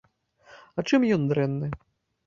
[0.77, 1.67] А чым ён дрэнны?